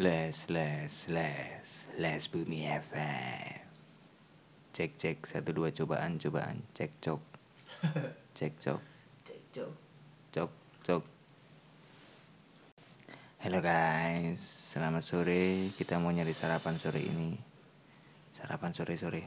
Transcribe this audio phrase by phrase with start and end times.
[0.00, 1.68] Les, les, les,
[2.00, 3.68] les Bumi FM.
[4.72, 7.20] Cek, cek, satu dua cobaan, cobaan, cek, cok,
[8.38, 8.80] cek, cok,
[9.28, 9.72] Cekcok.
[10.32, 10.50] cok,
[10.88, 11.04] cok.
[13.44, 14.40] Halo guys,
[14.72, 15.68] selamat sore.
[15.76, 17.36] Kita mau nyari sarapan sore ini.
[18.32, 19.20] Sarapan sore-sore.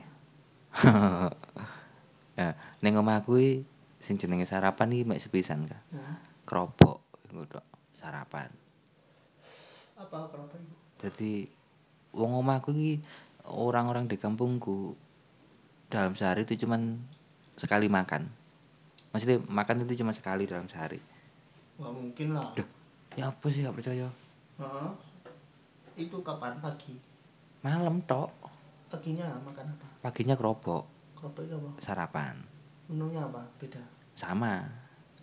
[2.42, 3.62] ya, ning omahku iki
[4.02, 5.78] sing jenenge sarapan iki mek sepisan ka.
[5.94, 6.18] Nah,
[6.50, 8.50] Keropok iku tok, sarapan.
[9.98, 10.76] Apa kenapa itu?
[11.04, 11.34] Jadi
[12.14, 13.02] wong omahku iki
[13.50, 14.96] orang-orang di kampungku
[15.90, 16.98] dalam sehari itu cuman
[17.54, 18.26] sekali makan.
[19.14, 20.98] Maksudnya makan itu cuma sekali dalam sehari.
[21.78, 22.54] Wah mungkin lah.
[22.58, 22.66] Duh.
[23.14, 24.10] Ya apa sih gak percaya?
[24.58, 24.90] Heeh.
[26.02, 26.98] Itu kapan pagi?
[27.62, 28.34] Malam tok,
[28.90, 29.88] Paginya makan apa?
[30.04, 30.84] paginya keropok,
[31.16, 31.70] Keropok itu apa?
[31.80, 32.36] sarapan.
[32.90, 33.42] Menunya apa?
[33.62, 33.80] Beda.
[34.18, 34.66] Sama.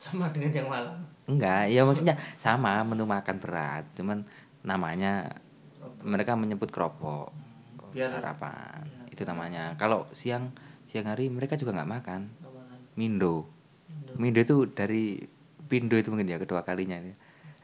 [0.01, 0.97] Sama dengan yang malam.
[1.29, 4.25] Enggak, ya maksudnya sama menu makan berat, cuman
[4.65, 5.41] namanya
[6.05, 7.33] mereka menyebut keropok.
[7.91, 8.87] Biar sarapan.
[8.87, 9.03] Iya.
[9.13, 9.75] Itu namanya.
[9.77, 10.55] Kalau siang
[10.87, 12.21] siang hari mereka juga nggak makan.
[12.31, 12.81] kan?
[12.97, 13.49] Mindo.
[13.91, 14.13] Indo.
[14.17, 15.19] Mindo itu dari
[15.71, 17.13] pindo itu mungkin ya kedua kalinya ini.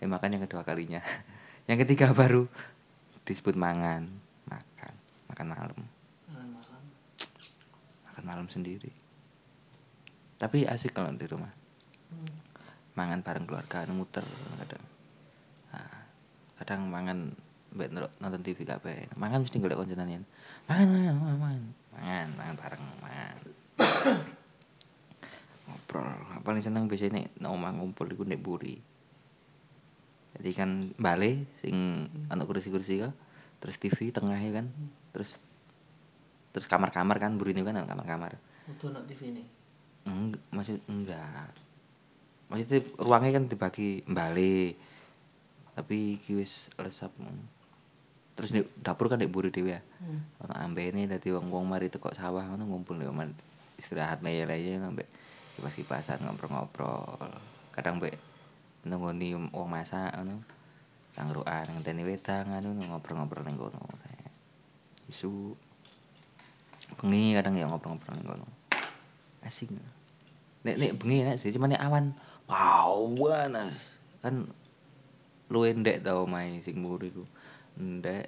[0.02, 1.00] Eh, makan yang kedua kalinya.
[1.68, 2.46] yang ketiga baru
[3.26, 4.06] disebut mangan,
[4.46, 4.92] makan,
[5.26, 5.78] makan malam,
[6.30, 6.82] Makan malam.
[8.06, 8.92] makan malam sendiri.
[10.38, 11.50] Tapi asik kalau di rumah.
[12.12, 12.30] Hmm.
[12.94, 14.22] Mangan bareng keluarga muter
[14.62, 14.95] kadang.
[16.56, 17.32] Kadang mangan
[17.76, 19.12] mbek ndelok nonton TV kabeh.
[19.20, 20.24] Mangan mesti golek yen.
[20.66, 21.62] Mangan, mangan, mangan, mangan.
[21.92, 23.36] Mangan, mangan bareng, mangan.
[25.66, 26.20] Ngobrol.
[26.40, 28.76] Paling seneng biasanya nek nang omah ngumpul iku nek buri.
[30.36, 33.10] Jadi kan bale sing ana kursi-kursi ka,
[33.56, 34.66] terus TV tengahnya kan,
[35.16, 35.40] terus
[36.52, 38.36] terus kamar-kamar kan burine kan kamar-kamar.
[38.68, 39.44] Udah nak TV ini.
[40.06, 41.50] Enggak, maksud enggak.
[42.52, 44.78] Maksudnya ruangnya kan dibagi balik.
[45.76, 47.12] Tapi iki wis lesap.
[48.36, 49.80] Terus di dapur kan di buri dhewe ya.
[50.00, 50.24] Hmm.
[50.48, 53.28] Ono ambene dadi wong-wong mari teko sawah ngono ngumpul di omah
[53.76, 55.04] istirahat leye-leye sampe
[55.56, 57.28] kipas-kipasan ngobrol-ngobrol.
[57.76, 58.16] Kadang mbek
[58.88, 60.40] nunggoni wong masak ngono.
[61.16, 63.80] Tangrukan ngenteni wedang anu ngobrol-ngobrol ning kono.
[65.08, 65.56] Isu
[67.00, 68.46] bengi kadang ya ngobrol-ngobrol ning kono.
[69.44, 69.72] Asik.
[70.64, 72.12] Nek nek bengi enak sih, cuman nek awan
[72.48, 74.02] panas.
[74.20, 74.50] Kan
[75.52, 77.24] luwe ndek ta omahe sing mburi ku.
[77.78, 78.26] Ndek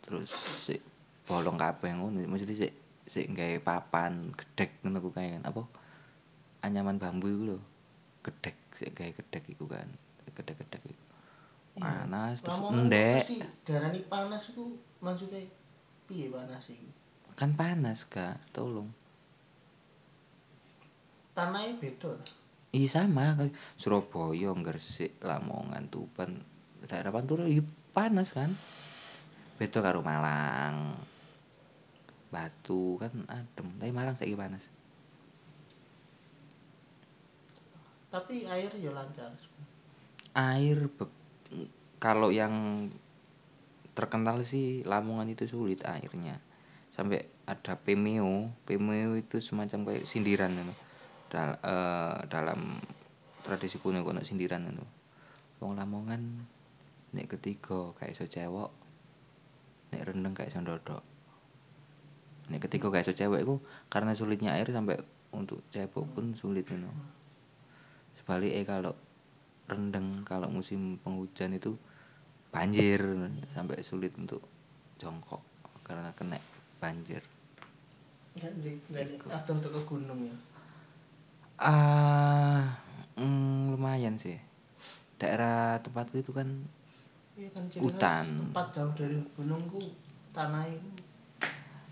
[0.00, 0.32] terus
[0.66, 0.80] sik
[1.28, 2.20] bolong kabeh ngono.
[2.26, 2.72] Maksudnya sik
[3.04, 5.44] sik gawe papan gedhek ngono ku kan.
[5.44, 5.62] Apa?
[6.64, 7.58] Anyaman bambu iku lho.
[8.20, 9.88] Gedhek, sik gawe gedhek iku kan.
[10.30, 11.04] Gedhek-gedhek iku.
[11.80, 12.04] Iya.
[12.06, 13.24] Panas terus ndek.
[13.24, 14.64] Mesti darani panas itu
[15.00, 15.40] maksudnya
[16.10, 16.88] piye panas iki?
[17.38, 18.36] Kan panas, Kak.
[18.52, 18.90] Tolong.
[21.32, 22.12] Tanahnya beda.
[22.12, 22.28] lah.
[22.70, 23.34] Iya sama
[23.74, 26.38] Surabaya, Gresik, Lamongan, Tuban,
[26.86, 28.46] daerah Pantura iya panas kan.
[29.58, 30.94] Beda karo Malang.
[32.30, 34.70] Batu kan adem, tapi Malang saiki panas.
[38.14, 39.34] Tapi air ya lancar.
[40.38, 41.18] Air be-
[41.98, 42.86] kalau yang
[43.98, 46.38] terkenal sih Lamongan itu sulit airnya.
[46.94, 50.89] Sampai ada pemeo, pemeo itu semacam kayak sindiran itu.
[51.30, 52.74] Dal, eh, dalam
[53.46, 54.82] tradisi kuno kuno sindiran itu.
[55.62, 56.42] Wong Lamongan
[57.14, 58.70] nek ketiga kayak iso cewek,
[59.94, 61.02] nek rendeng kayak iso ndodok.
[62.50, 64.98] Nek ketiga kayak iso cewek itu karena sulitnya air sampai
[65.30, 66.90] untuk cewek pun sulit itu.
[68.18, 68.94] Sebaliknya kalau
[69.70, 71.78] rendeng kalau musim penghujan itu
[72.50, 72.98] banjir
[73.54, 74.42] sampai sulit untuk
[74.98, 75.40] jongkok
[75.86, 76.38] karena kena
[76.82, 77.22] banjir.
[79.30, 80.34] Atau ke gunung ya.
[81.60, 82.80] Ah,
[83.20, 84.40] mm, lumayan sih.
[85.20, 86.48] Daerah tempatku itu kan
[87.36, 88.24] Iya kan Hutan.
[88.52, 89.80] tempat jauh dari gunungku
[90.36, 90.88] tanah itu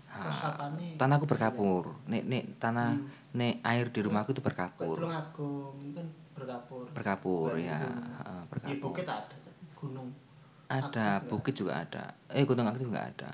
[0.09, 0.57] ah,
[0.97, 1.93] tanahku berkapur.
[2.09, 3.09] Nek nek tanah Hmm.
[3.37, 4.97] nek air di rumahku itu berkapur.
[4.97, 6.05] Tulung Agung kan
[6.37, 6.85] berkapur.
[6.93, 7.97] Berkapur Bukan ya, gunung.
[8.25, 8.81] ah, Di berkapur.
[8.89, 9.35] bukit ada
[9.77, 10.09] gunung.
[10.69, 12.03] Ada, aktif bukit juga ada.
[12.29, 13.31] Eh, gunung aktif nggak ada.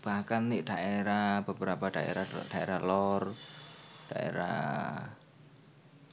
[0.00, 3.34] Bahkan nih daerah beberapa daerah daerah lor,
[4.10, 5.06] daerah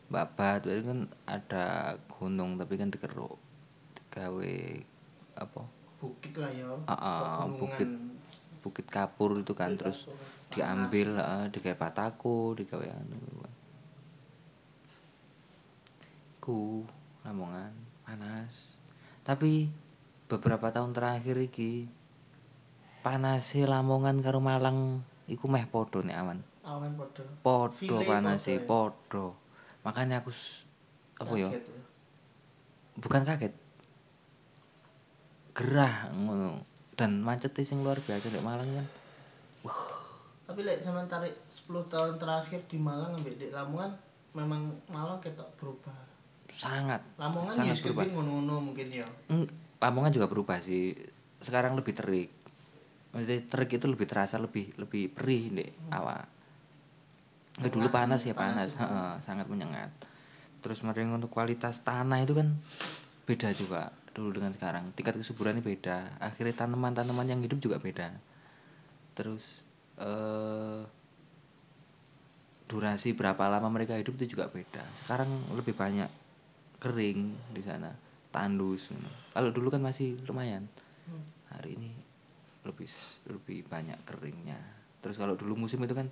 [0.07, 3.35] Babat itu kan ada gunung tapi kan dikeruk.
[3.91, 4.55] Digawe
[5.35, 5.61] apa?
[5.99, 6.71] Bukit lah ya.
[6.87, 7.59] Ah, ah, pegunungan.
[7.59, 7.89] bukit.
[8.63, 10.55] Bukit kapur itu kan Bukit terus kapur.
[10.55, 13.19] diambil heeh, digawe bataku, digawe anu.
[16.39, 16.87] Ku
[17.27, 17.75] Lamongan
[18.07, 18.79] panas.
[19.27, 19.67] Tapi
[20.31, 21.91] beberapa tahun terakhir iki
[23.03, 26.39] panase Lamongan karo Malang iku meh padha nek awan.
[26.67, 27.23] Awan podo.
[27.41, 28.67] Padha File panase padha ya?
[28.67, 29.25] padha.
[29.87, 30.31] Makanya aku
[31.17, 31.49] apa ya?
[31.49, 31.59] Ya.
[32.99, 33.53] Bukan kaget.
[35.57, 36.61] gerah ngono
[36.93, 38.85] dan macetnya sing luar biasa di Malang kan
[40.45, 43.89] tapi lek sampean tarik 10 tahun terakhir di Malang ambek di Lamongan
[44.37, 45.97] memang Malang ketok berubah
[46.47, 48.05] sangat Lamongan Sangat ya berubah.
[48.05, 49.49] ngono-ngono mungkin ya Mm,
[49.81, 50.93] Lamongan juga berubah sih
[51.41, 52.29] sekarang lebih terik
[53.17, 56.29] Maksudnya terik itu lebih terasa lebih lebih perih deh awak
[57.57, 59.89] Nggak, dulu panas ya panas, heeh, sangat menyengat.
[60.61, 62.53] Terus mering untuk kualitas tanah itu kan
[63.25, 64.93] beda juga dulu dengan sekarang.
[64.93, 66.21] Tingkat kesuburannya beda.
[66.21, 68.13] Akhirnya tanaman-tanaman yang hidup juga beda.
[69.17, 69.65] Terus
[69.97, 70.85] eh
[72.67, 74.83] durasi berapa lama mereka hidup itu juga beda.
[74.93, 76.09] Sekarang lebih banyak
[76.77, 77.89] kering di sana.
[78.27, 79.09] Tandus gitu.
[79.33, 80.67] kalau dulu kan masih lumayan.
[81.07, 81.23] Hmm.
[81.55, 81.95] hari ini
[82.67, 82.91] lebih
[83.31, 84.59] lebih banyak keringnya.
[84.99, 86.11] Terus kalau dulu musim itu kan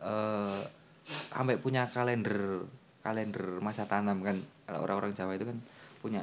[0.00, 0.62] eh
[1.10, 2.64] sampai punya kalender
[3.00, 4.36] kalender masa tanam kan
[4.68, 5.58] kalau orang-orang Jawa itu kan
[5.98, 6.22] punya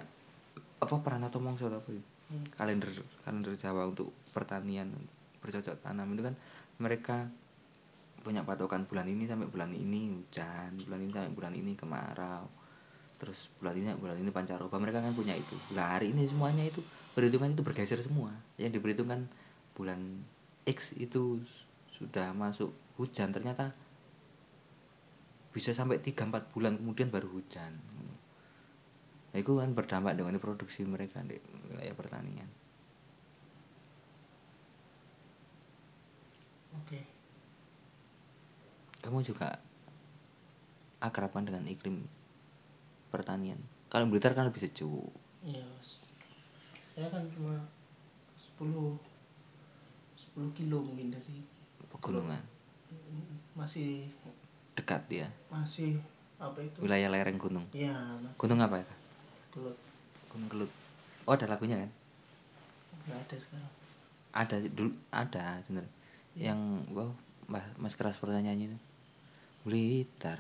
[0.78, 0.94] apa
[1.42, 2.04] Mongso atau apa ya?
[2.28, 2.46] Hmm.
[2.54, 2.92] kalender
[3.26, 4.92] kalender Jawa untuk pertanian
[5.42, 6.36] bercocok tanam itu kan
[6.78, 7.28] mereka
[8.22, 12.46] punya patokan bulan ini sampai bulan ini hujan bulan ini sampai bulan ini kemarau
[13.18, 16.84] terus bulan ini bulan ini pancaroba mereka kan punya itu lah hari ini semuanya itu
[17.18, 18.30] perhitungan itu bergeser semua
[18.62, 19.26] yang diperhitungkan
[19.74, 20.22] bulan
[20.68, 21.42] X itu
[21.96, 23.72] sudah masuk hujan ternyata
[25.54, 27.74] bisa sampai 3-4 bulan kemudian baru hujan.
[29.34, 31.38] Nah, itu kan berdampak dengan produksi mereka di
[31.70, 32.50] wilayah pertanian.
[36.78, 37.02] Oke.
[39.02, 39.58] Kamu juga
[41.02, 42.06] akrab kan dengan iklim
[43.10, 43.58] pertanian?
[43.90, 45.10] Kalau Blitar kan lebih sejuk.
[45.42, 46.02] Iya Mas.
[46.98, 47.54] saya kan cuma
[48.58, 48.74] 10
[50.34, 51.46] 10 kilo mungkin dari
[51.94, 52.57] pegunungan
[53.58, 54.06] masih
[54.78, 55.98] dekat ya masih
[56.38, 56.78] apa itu?
[56.86, 57.66] Wilayah lereng gunung?
[57.74, 58.34] Ya mas.
[58.38, 59.00] Gunung apa ya Kak?
[59.58, 59.78] kelut
[60.30, 60.72] gunung kelut
[61.26, 61.92] oh ada lagunya kan?
[63.10, 63.74] Nggak ada sekarang.
[64.38, 65.94] Ada dulu ada sebenarnya.
[66.38, 66.60] Yang
[66.94, 67.10] wow
[67.50, 68.80] mas, mas keras pertanyaannya itu.
[69.66, 70.40] Blitar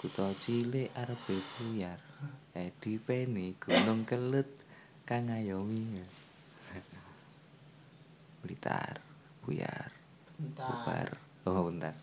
[0.00, 2.00] Kuto cilik arepe buyar.
[2.56, 4.46] Edi peni gunung kelut
[5.04, 6.00] kang ayomi
[8.40, 9.02] Blitar
[9.44, 9.92] buyar
[10.40, 10.64] bentar.
[10.64, 11.08] bubar
[11.44, 11.94] oh bentar.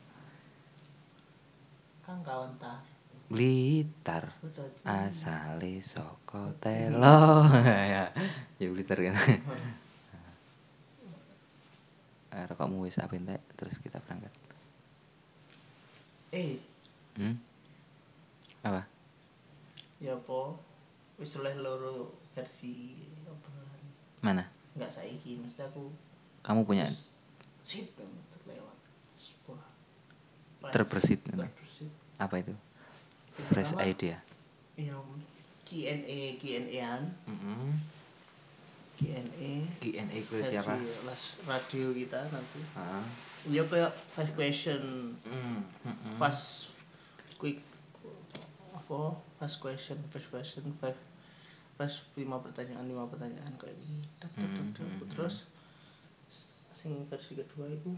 [2.01, 2.81] Kang kawan tar
[3.31, 4.35] Blitar.
[4.83, 7.47] Asale saka telo.
[7.93, 8.11] Ya
[8.59, 9.15] ya Blitar kan.
[12.31, 13.43] Eh, rokokmu wis apa entek?
[13.59, 14.31] Terus kita berangkat.
[16.31, 16.63] Eh.
[17.19, 17.35] Hmm?
[18.63, 18.87] apa?
[19.99, 20.55] Ya apa?
[21.19, 23.83] Wis oleh loro versi obrolan.
[24.23, 24.47] Mana?
[24.79, 25.91] Nggak saiki mesti aku
[26.41, 26.89] kamu punya
[27.61, 28.77] sit terlewat
[29.29, 29.61] sebuah
[30.71, 31.21] Terbersit.
[31.25, 31.91] terbersit
[32.21, 32.53] apa itu?
[33.33, 34.17] Yang fresh idea.
[34.77, 34.97] ya
[35.65, 37.01] Q&A Q&A-an
[39.01, 39.51] Q&A
[39.81, 40.77] Q&A ke siapa?
[41.49, 42.61] radio kita nanti.
[42.77, 43.01] Ah.
[43.49, 45.15] ya kayak five question.
[45.25, 46.69] Hmm, hmm, fast
[47.41, 47.57] quick
[48.77, 49.17] apa?
[49.41, 50.97] Fast question fast question five
[51.81, 54.05] fast lima pertanyaan lima pertanyaan kayak gini.
[54.37, 54.69] Hmm,
[55.17, 55.49] terus
[56.77, 57.89] sing versi kedua itu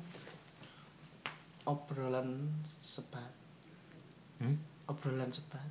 [1.66, 2.30] obrolan
[2.78, 3.32] sebat.
[4.38, 4.56] Hmm?
[4.86, 5.64] obrolan sebat.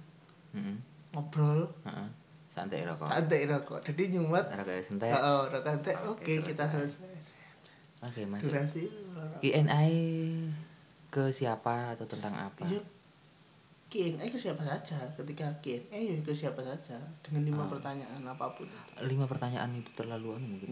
[0.50, 0.76] Hmm,
[1.10, 1.68] ngobrol.
[1.82, 2.08] Heeh.
[2.46, 3.08] santai rokok.
[3.08, 3.80] Santai rokok.
[3.82, 4.44] Jadi nyumat.
[4.46, 5.08] Rokok santai.
[5.14, 5.94] Oh rokok santai.
[6.04, 7.08] Oke Oke, kita selesai.
[8.02, 8.48] oke masuk.
[8.48, 8.84] Durasi.
[9.38, 9.84] Q&A
[11.08, 12.64] ke siapa atau tentang apa?
[12.66, 12.80] Ya
[13.88, 14.96] Q&A ke siapa saja.
[15.14, 16.96] Ketika Q&A ya ke siapa saja.
[17.22, 17.68] Dengan lima Ah.
[17.68, 18.68] pertanyaan apa pun.
[19.00, 20.68] Lima pertanyaan itu terlalu anu mungkin.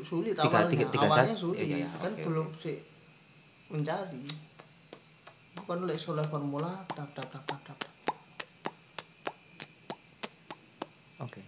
[0.00, 0.70] Sulit Tiga- awalnya.
[0.72, 1.58] tiga- tiga awalnya sulit.
[1.60, 2.78] Iya, iya, kan oke, belum sih
[3.66, 4.22] mencari
[5.54, 7.94] bukan lek oleh formula dap dap dap dap dap dap.
[11.22, 11.40] oke.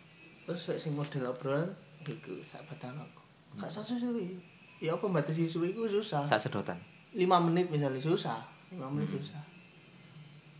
[0.46, 1.74] Terus lek sing model obrolan
[2.06, 3.22] iku sak batang aku
[3.58, 4.36] gak sasa suwi
[4.78, 6.22] ya apa batasi suwi iku susah.
[6.22, 6.78] Sak sedotan.
[7.18, 8.38] Lima menit misalnya susah.
[8.70, 9.18] Lima menit Hmm.
[9.18, 9.42] susah.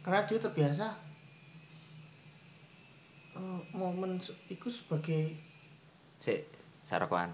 [0.03, 0.87] Karena dia terbiasa
[3.37, 4.17] eh, momen
[4.49, 5.37] itu sebagai
[6.19, 6.49] sik
[6.87, 7.31] sarakoan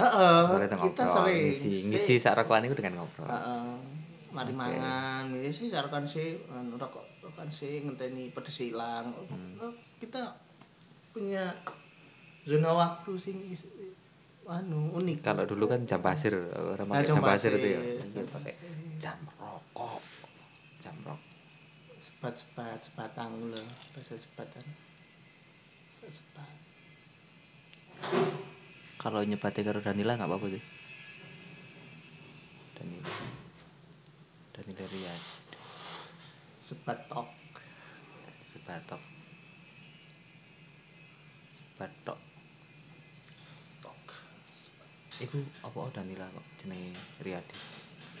[0.00, 1.52] Heeh, Boleh kita sering.
[1.52, 3.28] ngisi ngisi sarakoan itu dengan ngobrol.
[3.28, 3.99] Heeh.
[4.30, 5.30] Mari mangan.
[5.30, 9.58] Ini sih sarapan sih anu, rokok rokokan sih ngenteni pedes hilang Hmm.
[9.60, 10.34] Eh, kita
[11.10, 11.50] punya
[12.42, 13.68] zona waktu sing is-
[14.44, 15.22] anu unik.
[15.22, 17.80] Kalau dulu kan jam pasir orang Nah, jam jam pasir itu ya.
[17.80, 18.54] Pasir, Ini jam pakai
[18.98, 20.02] jam rokok.
[20.80, 21.22] Jam rokok.
[22.00, 23.62] Sebat sebat sebatang lho
[23.94, 24.64] bahasa sebatan.
[25.92, 26.52] Sebat sebat
[28.96, 30.62] kalau nyebati karo Danila nggak apa-apa sih
[32.76, 33.08] Danila
[34.60, 35.22] Danila Riyad
[36.60, 37.40] sebat tok
[38.50, 39.02] sebatok.
[41.54, 42.18] Sebatok.
[43.78, 44.00] Tok.
[45.22, 46.92] Iku apa oh Danila kok jenenge
[47.24, 47.56] Riyadi?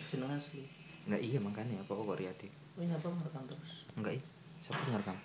[0.08, 0.64] Jeneng asli.
[1.04, 2.48] Enggak iya makanya apa kok Riyadi?
[2.78, 3.72] Oh nyapa merekam terus?
[3.98, 4.24] Enggak iya.
[4.62, 5.18] Siapa ngerekam?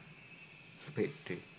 [1.00, 1.55] BD